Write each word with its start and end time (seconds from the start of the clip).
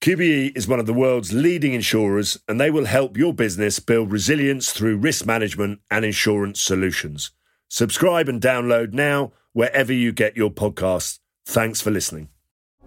QBE 0.00 0.56
is 0.56 0.68
one 0.68 0.78
of 0.78 0.86
the 0.86 0.94
world's 0.94 1.32
leading 1.32 1.72
insurers 1.72 2.38
and 2.46 2.60
they 2.60 2.70
will 2.70 2.84
help 2.84 3.16
your 3.16 3.34
business 3.34 3.80
build 3.80 4.12
resilience 4.12 4.70
through 4.72 4.96
risk 4.96 5.26
management 5.26 5.80
and 5.90 6.04
insurance 6.04 6.62
solutions. 6.62 7.32
Subscribe 7.68 8.28
and 8.28 8.40
download 8.40 8.92
now 8.92 9.32
wherever 9.54 9.92
you 9.92 10.12
get 10.12 10.36
your 10.36 10.50
podcasts. 10.50 11.18
Thanks 11.46 11.80
for 11.80 11.90
listening. 11.90 12.28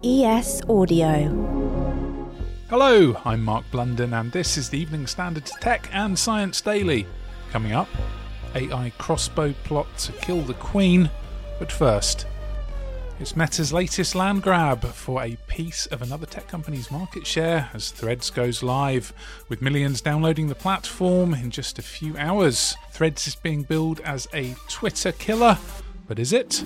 ES 0.02 0.62
Audio. 0.70 1.28
Hello, 2.70 3.20
I'm 3.26 3.44
Mark 3.44 3.66
Blunden, 3.70 4.14
and 4.14 4.32
this 4.32 4.56
is 4.56 4.70
the 4.70 4.78
Evening 4.78 5.06
Standard 5.06 5.44
Tech 5.44 5.90
and 5.92 6.18
Science 6.18 6.62
Daily. 6.62 7.06
Coming 7.50 7.72
up, 7.72 7.88
AI 8.54 8.90
crossbow 8.96 9.52
plot 9.64 9.86
to 9.98 10.12
kill 10.12 10.40
the 10.40 10.54
Queen. 10.54 11.10
But 11.58 11.70
first, 11.70 12.26
it's 13.22 13.36
Meta's 13.36 13.72
latest 13.72 14.16
land 14.16 14.42
grab 14.42 14.82
for 14.82 15.22
a 15.22 15.36
piece 15.46 15.86
of 15.86 16.02
another 16.02 16.26
tech 16.26 16.48
company's 16.48 16.90
market 16.90 17.24
share 17.24 17.70
as 17.72 17.92
Threads 17.92 18.30
goes 18.30 18.64
live, 18.64 19.12
with 19.48 19.62
millions 19.62 20.00
downloading 20.00 20.48
the 20.48 20.56
platform 20.56 21.32
in 21.32 21.52
just 21.52 21.78
a 21.78 21.82
few 21.82 22.16
hours. 22.18 22.74
Threads 22.90 23.28
is 23.28 23.36
being 23.36 23.62
billed 23.62 24.00
as 24.00 24.26
a 24.34 24.56
Twitter 24.68 25.12
killer, 25.12 25.56
but 26.08 26.18
is 26.18 26.32
it? 26.32 26.64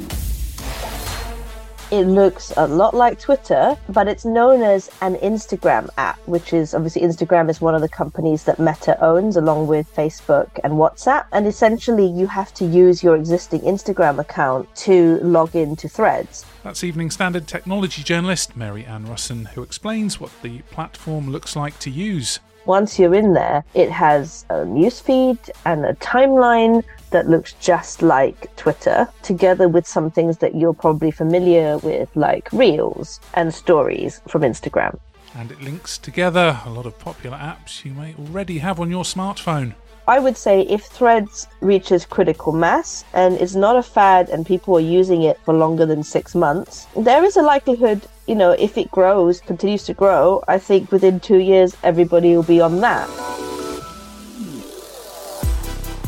It 1.93 2.07
looks 2.09 2.53
a 2.57 2.67
lot 2.67 2.95
like 2.95 3.21
Twitter, 3.21 3.77
but 3.89 4.09
it's 4.09 4.25
known 4.25 4.61
as 4.63 4.91
an 5.03 5.15
Instagram 5.17 5.89
app, 5.97 6.19
which 6.27 6.53
is 6.53 6.75
obviously 6.75 7.03
Instagram 7.03 7.49
is 7.49 7.61
one 7.61 7.77
of 7.77 7.81
the 7.81 7.89
companies 7.89 8.43
that 8.43 8.59
Meta 8.59 9.01
owns 9.01 9.37
along 9.37 9.69
with 9.69 9.95
Facebook 9.95 10.51
and 10.65 10.73
WhatsApp. 10.73 11.27
And 11.31 11.47
essentially, 11.47 12.05
you 12.05 12.27
have 12.27 12.53
to 12.55 12.65
use 12.65 13.05
your 13.05 13.15
existing 13.15 13.61
Instagram 13.61 14.19
account 14.19 14.75
to 14.77 15.21
log 15.23 15.55
into 15.55 15.89
threads. 15.89 16.45
That's 16.65 16.83
Evening 16.83 17.13
Standard 17.13 17.47
technology 17.47 18.03
journalist 18.03 18.57
Mary 18.57 18.85
Ann 18.85 19.07
Russon, 19.07 19.47
who 19.51 19.63
explains 19.63 20.19
what 20.19 20.33
the 20.43 20.63
platform 20.73 21.31
looks 21.31 21.55
like 21.55 21.79
to 21.79 21.91
use. 21.91 22.41
Once 22.67 22.99
you're 22.99 23.15
in 23.15 23.33
there, 23.33 23.65
it 23.75 23.91
has 23.91 24.45
a 24.51 24.65
newsfeed 24.65 25.39
and 25.65 25.87
a 25.87 25.95
timeline 25.95 26.83
that 27.11 27.29
looks 27.29 27.53
just 27.61 28.03
like 28.03 28.55
Twitter, 28.57 29.09
together 29.23 29.69
with 29.69 29.87
some 29.87 30.11
things 30.11 30.39
that 30.39 30.57
you're 30.57 30.75
probably 30.75 31.13
familiar 31.13 31.79
with, 31.79 32.09
like 32.17 32.53
Reels 32.53 33.21
and 33.35 33.55
stories 33.55 34.21
from 34.27 34.43
Instagram. 34.43 34.99
And 35.37 35.53
it 35.53 35.63
links 35.63 35.97
together 35.97 36.61
a 36.65 36.71
lot 36.71 36.87
of 36.87 36.99
popular 36.99 37.37
apps 37.37 37.85
you 37.85 37.93
may 37.93 38.15
already 38.15 38.59
have 38.59 38.81
on 38.81 38.91
your 38.91 39.05
smartphone. 39.05 39.75
I 40.09 40.21
would 40.21 40.37
say 40.37 40.61
if 40.61 40.85
Threads 40.85 41.49
reaches 41.61 42.07
critical 42.07 42.53
mass 42.53 43.05
and 43.13 43.37
is 43.37 43.57
not 43.57 43.75
a 43.75 43.83
fad 43.83 44.29
and 44.29 44.47
people 44.47 44.77
are 44.77 44.81
using 44.81 45.23
it 45.23 45.37
for 45.45 45.53
longer 45.53 45.85
than 45.85 46.05
six 46.05 46.35
months, 46.35 46.87
there 46.97 47.25
is 47.25 47.37
a 47.37 47.43
likelihood, 47.43 48.03
you 48.29 48.37
know, 48.37 48.53
if 48.53 48.79
it 48.79 48.91
grows, 48.93 49.41
continues 49.41 49.83
to 49.87 49.95
grow, 49.95 50.45
I 50.47 50.59
think 50.59 50.93
within 50.93 51.19
two 51.19 51.39
years 51.39 51.77
everybody 51.83 52.37
will 52.37 52.45
be 52.45 52.61
on 52.61 52.81
that. 52.83 53.36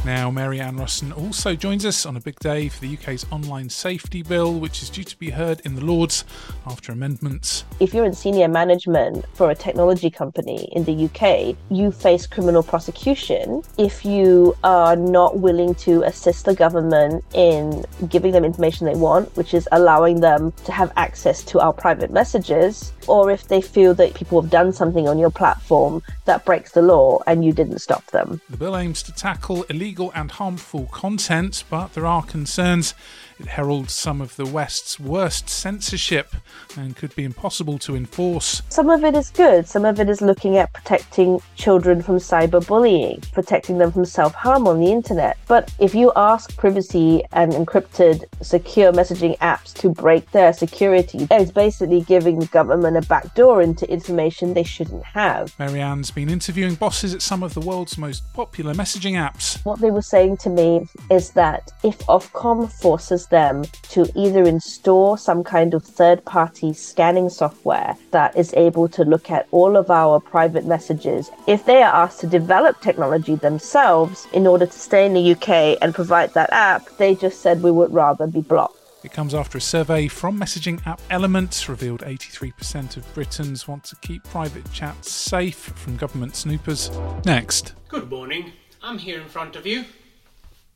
Now, 0.09 0.31
Mary 0.31 0.59
Ann 0.59 0.79
Russon 0.79 1.13
also 1.13 1.55
joins 1.55 1.85
us 1.85 2.07
on 2.07 2.17
a 2.17 2.21
big 2.21 2.39
day 2.39 2.71
for 2.71 2.81
the 2.81 2.97
UK's 2.97 3.27
online 3.31 3.69
safety 3.69 4.23
bill, 4.23 4.59
which 4.59 4.83
is 4.83 4.89
due 4.89 5.05
to 5.05 5.19
be 5.19 5.29
heard 5.29 5.61
in 5.67 5.75
the 5.75 5.85
Lords 5.85 6.25
after 6.67 6.93
amendments. 6.93 7.67
If 7.79 7.93
you're 7.93 8.07
in 8.07 8.15
senior 8.15 8.49
management 8.49 9.27
for 9.35 9.51
a 9.51 9.55
technology 9.55 10.09
company 10.09 10.73
in 10.73 10.85
the 10.85 11.05
UK, 11.05 11.55
you 11.71 11.93
face 11.93 12.27
criminal 12.27 12.63
prosecution 12.63 13.63
if 13.77 14.03
you 14.03 14.57
are 14.65 14.97
not 14.97 15.41
willing 15.41 15.75
to 15.75 16.03
assist 16.05 16.47
the 16.47 16.55
government 16.55 17.23
in 17.35 17.85
giving 18.09 18.33
them 18.33 18.47
information 18.47 18.87
they 18.87 18.95
want, 18.95 19.37
which 19.37 19.53
is 19.53 19.69
allowing 19.73 20.21
them 20.21 20.53
to 20.65 20.73
have 20.73 20.91
access 20.97 21.43
to 21.43 21.61
our 21.61 21.75
private 21.75 22.11
messages, 22.11 22.95
or 23.09 23.31
if 23.31 23.49
they 23.49 23.61
feel 23.61 23.93
that 23.93 24.15
people 24.15 24.41
have 24.41 24.51
done 24.51 24.73
something 24.73 25.07
on 25.07 25.19
your 25.19 25.31
platform 25.31 26.03
that 26.25 26.47
breaks 26.47 26.73
the 26.73 26.83
law 26.83 27.23
and 27.27 27.45
you 27.45 27.53
didn't 27.53 27.81
stop 27.81 28.07
them. 28.07 28.41
The 28.49 28.57
bill 28.57 28.77
aims 28.77 29.03
to 29.03 29.13
tackle 29.13 29.65
illegal 29.65 29.98
and 30.15 30.31
harmful 30.31 30.87
content, 30.87 31.65
but 31.69 31.95
there 31.95 32.07
are 32.07 32.23
concerns 32.23 32.95
it 33.41 33.47
heralds 33.47 33.93
some 33.93 34.21
of 34.21 34.35
the 34.35 34.45
West's 34.45 34.99
worst 34.99 35.49
censorship 35.49 36.35
and 36.77 36.97
could 36.97 37.15
be 37.15 37.23
impossible 37.23 37.79
to 37.79 37.95
enforce. 37.95 38.63
Some 38.69 38.91
of 38.91 39.05
it 39.05 39.15
is 39.15 39.31
good, 39.31 39.69
some 39.69 39.85
of 39.85 40.01
it 40.01 40.09
is 40.09 40.21
looking 40.21 40.57
at 40.57 40.73
protecting 40.73 41.41
children 41.55 42.03
from 42.03 42.17
cyberbullying, 42.17 43.31
protecting 43.33 43.79
them 43.79 43.93
from 43.93 44.05
self 44.05 44.35
harm 44.35 44.67
on 44.67 44.81
the 44.81 44.91
internet. 44.91 45.39
But 45.47 45.73
if 45.79 45.95
you 45.95 46.13
ask 46.17 46.57
privacy 46.57 47.23
and 47.31 47.53
encrypted 47.53 48.25
secure 48.43 48.93
messaging 48.93 49.39
apps 49.39 49.73
to 49.75 49.89
break 49.89 50.29
their 50.33 50.53
security, 50.53 51.29
it's 51.31 51.53
basically 51.53 52.01
giving 52.01 52.41
the 52.41 52.47
government 52.47 52.97
a 52.97 53.03
backdoor 53.03 53.63
into 53.63 53.89
information 53.89 54.55
they 54.55 54.65
shouldn't 54.65 55.05
have. 55.05 55.57
Mary 55.61 55.81
Ann's 55.81 56.11
been 56.11 56.29
interviewing 56.29 56.75
bosses 56.75 57.15
at 57.15 57.23
some 57.23 57.45
of 57.45 57.55
the 57.55 57.61
world's 57.61 57.97
most 57.97 58.25
popular 58.33 58.75
messaging 58.75 59.13
apps. 59.13 59.65
What 59.65 59.78
they 59.79 59.91
were 59.91 60.03
saying 60.03 60.37
to 60.39 60.51
me 60.51 60.87
is 61.11 61.31
that 61.31 61.71
if 61.83 61.99
Ofcom 62.07 62.71
forces 62.71 63.27
them 63.27 63.65
to 63.91 64.11
either 64.15 64.43
install 64.45 65.17
some 65.17 65.43
kind 65.45 65.75
of 65.75 65.85
third 65.85 66.25
party 66.25 66.73
scanning 66.73 67.29
software 67.29 67.97
that 68.11 68.37
is 68.37 68.55
able 68.55 68.89
to 68.89 69.05
look 69.05 69.31
at 69.31 69.47
all 69.51 69.77
of 69.77 69.91
our 69.91 70.21
private 70.21 70.67
messages. 70.67 71.31
If 71.47 71.65
they 71.65 71.83
are 71.83 71.95
asked 71.95 72.21
to 72.21 72.27
develop 72.27 72.81
technology 72.81 73.35
themselves 73.35 74.27
in 74.33 74.47
order 74.47 74.67
to 74.67 74.79
stay 74.79 75.07
in 75.07 75.15
the 75.15 75.33
UK 75.33 75.79
and 75.81 75.95
provide 75.95 76.35
that 76.35 76.53
app, 76.53 76.89
they 76.99 77.15
just 77.15 77.41
said 77.41 77.63
we 77.63 77.71
would 77.71 77.93
rather 77.93 78.27
be 78.27 78.41
blocked. 78.41 78.79
It 79.05 79.13
comes 79.13 79.33
after 79.33 79.59
a 79.59 79.61
survey 79.61 80.09
from 80.09 80.39
messaging 80.39 80.85
app 80.87 81.01
Elements 81.09 81.69
revealed 81.69 82.01
83% 82.01 82.97
of 82.97 83.15
Britons 83.15 83.69
want 83.69 83.85
to 83.85 83.97
keep 83.97 84.25
private 84.25 84.71
chats 84.73 85.13
safe 85.13 85.73
from 85.77 85.97
government 85.97 86.35
snoopers. 86.35 86.91
Next. 87.25 87.75
Good 87.89 88.11
morning. 88.11 88.53
I'm 88.83 88.99
here 88.99 89.21
in 89.21 89.29
front 89.29 89.57
of 89.57 89.67
you. 89.67 89.85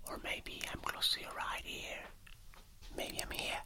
Or 0.09 0.21
maybe 0.25 0.61
I'm 0.73 0.81
close 0.81 1.13
to 1.15 1.21
your 1.21 1.31
right 1.31 1.63
ear. 1.67 1.99
Maybe 2.97 3.21
I'm 3.23 3.31
here. 3.31 3.59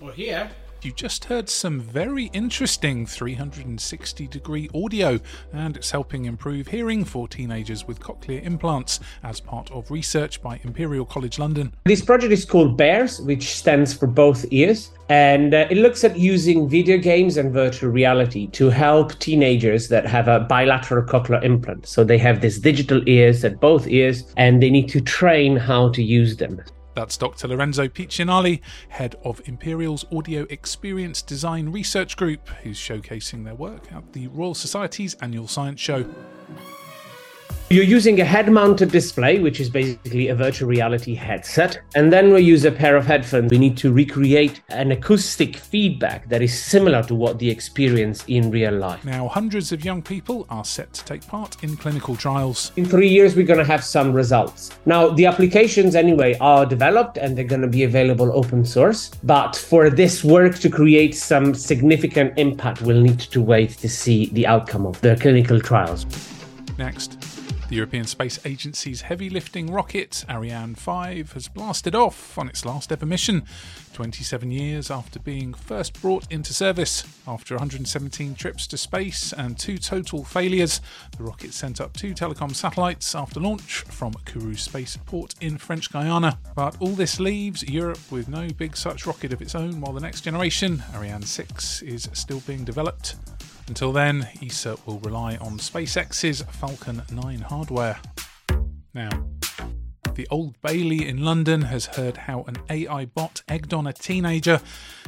Or 0.00 0.12
here. 0.12 0.50
You 0.82 0.90
just 0.90 1.26
heard 1.26 1.48
some 1.48 1.78
very 1.78 2.24
interesting 2.32 3.06
360 3.06 4.26
degree 4.26 4.68
audio, 4.74 5.20
and 5.52 5.76
it's 5.76 5.92
helping 5.92 6.24
improve 6.24 6.66
hearing 6.66 7.04
for 7.04 7.28
teenagers 7.28 7.86
with 7.86 8.00
cochlear 8.00 8.42
implants 8.42 8.98
as 9.22 9.38
part 9.38 9.70
of 9.70 9.92
research 9.92 10.42
by 10.42 10.58
Imperial 10.64 11.04
College 11.04 11.38
London. 11.38 11.72
This 11.84 12.04
project 12.04 12.32
is 12.32 12.44
called 12.44 12.76
BEARS, 12.76 13.20
which 13.20 13.54
stands 13.54 13.94
for 13.94 14.08
both 14.08 14.44
ears, 14.50 14.90
and 15.08 15.54
uh, 15.54 15.68
it 15.70 15.76
looks 15.76 16.02
at 16.02 16.18
using 16.18 16.68
video 16.68 16.98
games 16.98 17.36
and 17.36 17.52
virtual 17.52 17.90
reality 17.90 18.48
to 18.48 18.68
help 18.68 19.16
teenagers 19.20 19.86
that 19.86 20.04
have 20.04 20.26
a 20.26 20.40
bilateral 20.40 21.06
cochlear 21.06 21.44
implant. 21.44 21.86
So 21.86 22.02
they 22.02 22.18
have 22.18 22.40
these 22.40 22.58
digital 22.58 23.08
ears 23.08 23.44
at 23.44 23.60
both 23.60 23.86
ears, 23.86 24.24
and 24.36 24.60
they 24.60 24.70
need 24.70 24.88
to 24.88 25.00
train 25.00 25.56
how 25.56 25.90
to 25.90 26.02
use 26.02 26.38
them. 26.38 26.60
That's 26.94 27.16
Dr. 27.16 27.48
Lorenzo 27.48 27.88
Picinali, 27.88 28.60
head 28.90 29.16
of 29.24 29.40
Imperial's 29.46 30.04
Audio 30.12 30.46
Experience 30.50 31.22
Design 31.22 31.70
Research 31.70 32.16
Group, 32.16 32.48
who's 32.62 32.78
showcasing 32.78 33.44
their 33.44 33.54
work 33.54 33.90
at 33.92 34.12
the 34.12 34.26
Royal 34.28 34.54
Society's 34.54 35.14
annual 35.14 35.48
science 35.48 35.80
show. 35.80 36.04
You're 37.72 37.84
using 37.84 38.20
a 38.20 38.24
head 38.26 38.52
mounted 38.52 38.90
display, 38.90 39.38
which 39.38 39.58
is 39.58 39.70
basically 39.70 40.28
a 40.28 40.34
virtual 40.34 40.68
reality 40.68 41.14
headset. 41.14 41.80
And 41.94 42.12
then 42.12 42.30
we 42.30 42.42
use 42.42 42.66
a 42.66 42.70
pair 42.70 42.96
of 42.96 43.06
headphones. 43.06 43.50
We 43.50 43.56
need 43.56 43.78
to 43.78 43.90
recreate 43.90 44.60
an 44.68 44.92
acoustic 44.92 45.56
feedback 45.56 46.28
that 46.28 46.42
is 46.42 46.52
similar 46.52 47.02
to 47.04 47.14
what 47.14 47.38
the 47.38 47.48
experience 47.48 48.26
in 48.28 48.50
real 48.50 48.74
life. 48.74 49.02
Now, 49.06 49.26
hundreds 49.26 49.72
of 49.72 49.86
young 49.86 50.02
people 50.02 50.46
are 50.50 50.66
set 50.66 50.92
to 50.92 51.04
take 51.06 51.26
part 51.26 51.64
in 51.64 51.78
clinical 51.78 52.14
trials. 52.14 52.72
In 52.76 52.84
three 52.84 53.08
years, 53.08 53.34
we're 53.34 53.46
going 53.46 53.58
to 53.58 53.64
have 53.64 53.82
some 53.82 54.12
results. 54.12 54.70
Now, 54.84 55.08
the 55.08 55.24
applications, 55.24 55.94
anyway, 55.94 56.36
are 56.40 56.66
developed 56.66 57.16
and 57.16 57.34
they're 57.34 57.44
going 57.44 57.62
to 57.62 57.68
be 57.68 57.84
available 57.84 58.30
open 58.34 58.66
source. 58.66 59.12
But 59.22 59.56
for 59.56 59.88
this 59.88 60.22
work 60.22 60.58
to 60.58 60.68
create 60.68 61.14
some 61.14 61.54
significant 61.54 62.38
impact, 62.38 62.82
we'll 62.82 63.00
need 63.00 63.20
to 63.20 63.40
wait 63.40 63.70
to 63.78 63.88
see 63.88 64.26
the 64.26 64.46
outcome 64.46 64.84
of 64.84 65.00
the 65.00 65.16
clinical 65.16 65.58
trials. 65.58 66.04
Next. 66.76 67.31
The 67.72 67.76
European 67.76 68.04
Space 68.04 68.38
Agency's 68.44 69.00
heavy 69.00 69.30
lifting 69.30 69.72
rocket, 69.72 70.26
Ariane 70.28 70.74
5, 70.74 71.32
has 71.32 71.48
blasted 71.48 71.94
off 71.94 72.36
on 72.36 72.50
its 72.50 72.66
last 72.66 72.92
ever 72.92 73.06
mission, 73.06 73.44
27 73.94 74.50
years 74.50 74.90
after 74.90 75.18
being 75.18 75.54
first 75.54 75.98
brought 76.02 76.30
into 76.30 76.52
service. 76.52 77.02
After 77.26 77.54
117 77.54 78.34
trips 78.34 78.66
to 78.66 78.76
space 78.76 79.32
and 79.32 79.58
two 79.58 79.78
total 79.78 80.22
failures, 80.22 80.82
the 81.16 81.24
rocket 81.24 81.54
sent 81.54 81.80
up 81.80 81.94
two 81.94 82.12
telecom 82.12 82.54
satellites 82.54 83.14
after 83.14 83.40
launch 83.40 83.84
from 83.84 84.12
Kourou 84.26 84.58
Spaceport 84.58 85.34
in 85.40 85.56
French 85.56 85.90
Guiana. 85.90 86.38
But 86.54 86.76
all 86.78 86.88
this 86.88 87.18
leaves 87.18 87.62
Europe 87.62 88.00
with 88.10 88.28
no 88.28 88.48
big 88.50 88.76
such 88.76 89.06
rocket 89.06 89.32
of 89.32 89.40
its 89.40 89.54
own, 89.54 89.80
while 89.80 89.94
the 89.94 90.00
next 90.00 90.20
generation, 90.20 90.82
Ariane 90.94 91.22
6, 91.22 91.80
is 91.80 92.06
still 92.12 92.40
being 92.40 92.64
developed. 92.64 93.16
Until 93.72 93.92
then, 93.92 94.28
ESA 94.42 94.76
will 94.84 94.98
rely 94.98 95.36
on 95.36 95.56
SpaceX's 95.56 96.42
Falcon 96.42 97.00
9 97.10 97.40
hardware. 97.40 97.98
Now, 98.92 99.08
the 100.14 100.28
Old 100.30 100.60
Bailey 100.60 101.08
in 101.08 101.24
London 101.24 101.62
has 101.62 101.86
heard 101.86 102.18
how 102.18 102.42
an 102.42 102.58
AI 102.68 103.06
bot 103.06 103.40
egged 103.48 103.72
on 103.72 103.86
a 103.86 103.94
teenager 103.94 104.60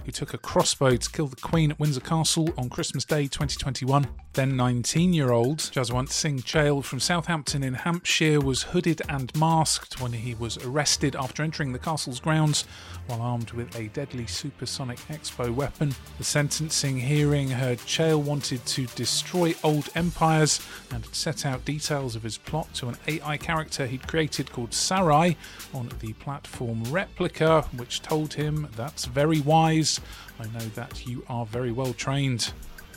who 0.04 0.12
took 0.12 0.34
a 0.34 0.38
crossbow 0.38 0.96
to 0.96 1.10
kill 1.10 1.26
the 1.26 1.36
Queen 1.36 1.70
at 1.70 1.80
Windsor 1.80 2.00
Castle 2.00 2.52
on 2.56 2.68
Christmas 2.68 3.04
Day 3.04 3.22
2021. 3.24 4.06
Then 4.34 4.56
19 4.56 5.12
year 5.12 5.30
old 5.30 5.58
Jaswant 5.58 6.10
Singh 6.10 6.40
Chail 6.42 6.82
from 6.82 6.98
Southampton 6.98 7.62
in 7.62 7.74
Hampshire 7.74 8.40
was 8.40 8.64
hooded 8.64 9.00
and 9.08 9.34
masked 9.36 10.00
when 10.00 10.12
he 10.12 10.34
was 10.34 10.58
arrested 10.58 11.14
after 11.14 11.42
entering 11.42 11.72
the 11.72 11.78
castle's 11.78 12.18
grounds 12.18 12.64
while 13.06 13.22
armed 13.22 13.52
with 13.52 13.74
a 13.78 13.88
deadly 13.88 14.26
supersonic 14.26 14.98
expo 15.08 15.54
weapon. 15.54 15.94
The 16.18 16.24
sentencing 16.24 16.98
hearing 16.98 17.50
heard 17.50 17.78
Chail 17.86 18.20
wanted 18.20 18.64
to 18.66 18.86
destroy 18.86 19.54
old 19.62 19.88
empires 19.94 20.60
and 20.90 21.04
set 21.14 21.46
out 21.46 21.64
details 21.64 22.16
of 22.16 22.22
his 22.22 22.38
plot 22.38 22.72
to 22.74 22.88
an 22.88 22.96
AI 23.06 23.36
character 23.36 23.86
he'd 23.86 24.08
created 24.08 24.50
called 24.50 24.74
Sarai 24.74 25.36
on 25.72 25.90
the 26.00 26.12
platform 26.14 26.82
Replika, 26.86 27.66
which 27.78 28.02
told 28.02 28.34
him, 28.34 28.68
That's 28.76 29.04
very 29.04 29.40
wise. 29.40 29.93
I 30.38 30.44
know 30.44 30.64
that 30.74 31.06
you 31.06 31.24
are 31.28 31.46
very 31.46 31.72
well 31.72 31.92
trained. 31.92 32.52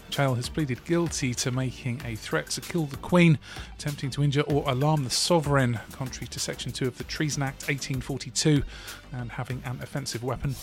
Chail 0.10 0.36
has 0.36 0.50
pleaded 0.50 0.84
guilty 0.86 1.34
to 1.36 1.52
making 1.52 2.02
a 2.06 2.16
threat 2.16 2.50
to 2.52 2.62
kill 2.62 2.86
the 2.86 2.98
Queen, 2.98 3.38
attempting 3.78 4.10
to 4.12 4.24
injure 4.24 4.42
or 4.42 4.64
alarm 4.70 5.04
the 5.04 5.10
sovereign, 5.10 5.80
contrary 5.92 6.28
to 6.28 6.40
Section 6.40 6.72
2 6.72 6.88
of 6.88 6.98
the 6.98 7.04
Treason 7.04 7.44
Act 7.44 7.64
1842, 7.64 8.64
and 9.12 9.32
having 9.32 9.62
an 9.66 9.80
offensive 9.82 10.24
weapon. 10.24 10.56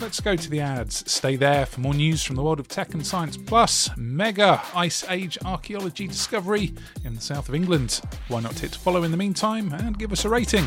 Let's 0.00 0.20
go 0.20 0.36
to 0.36 0.50
the 0.50 0.60
ads. 0.60 1.10
Stay 1.10 1.36
there 1.36 1.66
for 1.66 1.80
more 1.80 1.94
news 1.94 2.22
from 2.22 2.36
the 2.36 2.42
world 2.42 2.60
of 2.60 2.68
tech 2.68 2.94
and 2.94 3.04
science, 3.04 3.36
plus 3.36 3.90
mega 3.96 4.62
Ice 4.74 5.04
Age 5.08 5.38
archaeology 5.44 6.06
discovery 6.06 6.72
in 7.04 7.14
the 7.14 7.20
south 7.20 7.48
of 7.48 7.54
England. 7.54 8.00
Why 8.28 8.40
not 8.40 8.58
hit 8.58 8.74
follow 8.74 9.02
in 9.02 9.10
the 9.10 9.16
meantime 9.16 9.72
and 9.72 9.98
give 9.98 10.12
us 10.12 10.24
a 10.24 10.28
rating? 10.28 10.66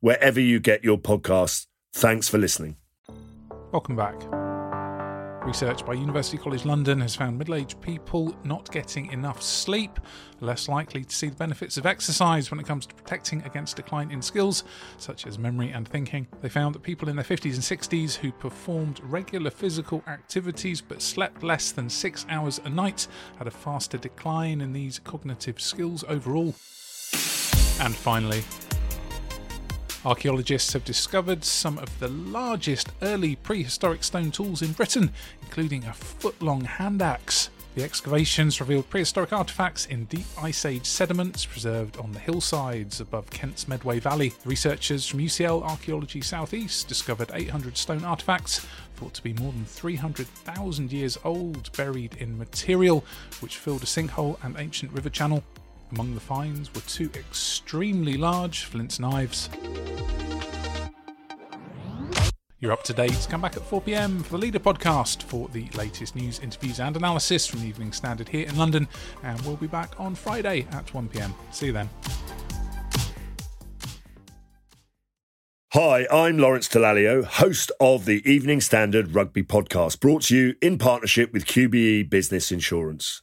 wherever 0.00 0.40
you 0.40 0.60
get 0.60 0.84
your 0.84 0.98
podcasts. 0.98 1.66
Thanks 1.92 2.28
for 2.28 2.38
listening. 2.38 2.76
Welcome 3.72 3.96
back. 3.96 4.16
Research 5.44 5.86
by 5.86 5.94
University 5.94 6.36
College 6.36 6.66
London 6.66 7.00
has 7.00 7.16
found 7.16 7.38
middle 7.38 7.54
aged 7.54 7.80
people 7.80 8.36
not 8.44 8.70
getting 8.70 9.10
enough 9.12 9.40
sleep 9.42 9.98
less 10.40 10.68
likely 10.68 11.04
to 11.04 11.14
see 11.14 11.28
the 11.28 11.36
benefits 11.36 11.78
of 11.78 11.86
exercise 11.86 12.50
when 12.50 12.60
it 12.60 12.66
comes 12.66 12.84
to 12.84 12.94
protecting 12.94 13.42
against 13.44 13.76
decline 13.76 14.10
in 14.10 14.20
skills 14.20 14.64
such 14.98 15.26
as 15.26 15.38
memory 15.38 15.70
and 15.70 15.88
thinking. 15.88 16.26
They 16.42 16.50
found 16.50 16.74
that 16.74 16.82
people 16.82 17.08
in 17.08 17.16
their 17.16 17.24
50s 17.24 17.54
and 17.54 17.62
60s 17.62 18.14
who 18.16 18.30
performed 18.30 19.00
regular 19.04 19.50
physical 19.50 20.02
activities 20.06 20.82
but 20.82 21.00
slept 21.00 21.42
less 21.42 21.72
than 21.72 21.88
six 21.88 22.26
hours 22.28 22.60
a 22.64 22.68
night 22.68 23.06
had 23.38 23.46
a 23.46 23.50
faster 23.50 23.96
decline 23.96 24.60
in 24.60 24.74
these 24.74 24.98
cognitive 24.98 25.60
skills 25.60 26.04
overall. 26.08 26.54
And 27.80 27.96
finally, 27.96 28.42
Archaeologists 30.04 30.72
have 30.74 30.84
discovered 30.84 31.44
some 31.44 31.76
of 31.78 31.98
the 31.98 32.08
largest 32.08 32.90
early 33.02 33.34
prehistoric 33.34 34.04
stone 34.04 34.30
tools 34.30 34.62
in 34.62 34.72
Britain, 34.72 35.10
including 35.42 35.84
a 35.84 35.92
foot 35.92 36.40
long 36.40 36.60
hand 36.62 37.02
axe. 37.02 37.50
The 37.74 37.82
excavations 37.82 38.60
revealed 38.60 38.88
prehistoric 38.88 39.32
artifacts 39.32 39.86
in 39.86 40.04
deep 40.04 40.24
Ice 40.40 40.64
Age 40.64 40.86
sediments 40.86 41.44
preserved 41.44 41.96
on 41.96 42.12
the 42.12 42.20
hillsides 42.20 43.00
above 43.00 43.30
Kent's 43.30 43.66
Medway 43.66 43.98
Valley. 43.98 44.32
Researchers 44.44 45.06
from 45.06 45.18
UCL 45.18 45.62
Archaeology 45.64 46.20
Southeast 46.20 46.86
discovered 46.86 47.30
800 47.34 47.76
stone 47.76 48.04
artifacts 48.04 48.66
thought 48.96 49.14
to 49.14 49.22
be 49.22 49.32
more 49.34 49.52
than 49.52 49.64
300,000 49.64 50.92
years 50.92 51.18
old, 51.24 51.70
buried 51.76 52.16
in 52.18 52.38
material 52.38 53.04
which 53.40 53.58
filled 53.58 53.82
a 53.82 53.86
sinkhole 53.86 54.38
and 54.44 54.56
ancient 54.58 54.92
river 54.92 55.10
channel. 55.10 55.42
Among 55.92 56.14
the 56.14 56.20
finds 56.20 56.74
were 56.74 56.80
two 56.82 57.10
extremely 57.14 58.16
large 58.16 58.64
flint 58.64 59.00
knives. 59.00 59.48
You're 62.60 62.72
up 62.72 62.82
to 62.84 62.92
date. 62.92 63.26
Come 63.30 63.40
back 63.40 63.56
at 63.56 63.62
4 63.62 63.80
pm 63.80 64.22
for 64.22 64.32
the 64.32 64.38
Leader 64.38 64.58
podcast 64.58 65.22
for 65.22 65.48
the 65.48 65.68
latest 65.76 66.16
news, 66.16 66.40
interviews, 66.40 66.80
and 66.80 66.96
analysis 66.96 67.46
from 67.46 67.60
the 67.60 67.66
Evening 67.66 67.92
Standard 67.92 68.28
here 68.28 68.48
in 68.48 68.56
London. 68.56 68.88
And 69.22 69.40
we'll 69.42 69.56
be 69.56 69.68
back 69.68 69.98
on 70.00 70.14
Friday 70.16 70.66
at 70.72 70.92
1 70.92 71.08
pm. 71.08 71.34
See 71.52 71.66
you 71.66 71.72
then. 71.72 71.88
Hi, 75.72 76.06
I'm 76.10 76.38
Lawrence 76.38 76.66
Dallaglio, 76.66 77.24
host 77.24 77.70
of 77.78 78.06
the 78.06 78.28
Evening 78.28 78.60
Standard 78.60 79.14
Rugby 79.14 79.42
Podcast, 79.42 80.00
brought 80.00 80.22
to 80.22 80.36
you 80.36 80.54
in 80.60 80.78
partnership 80.78 81.32
with 81.32 81.44
QBE 81.44 82.08
Business 82.10 82.50
Insurance. 82.50 83.22